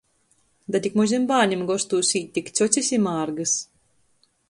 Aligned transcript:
Da 0.75 0.81
tik 0.85 0.95
mozim 1.01 1.27
bārnim 1.33 1.63
gostūs 1.73 2.11
īt 2.23 2.35
tik 2.39 2.53
cjocis 2.59 2.93
i 2.99 3.03
mārgys. 3.11 3.59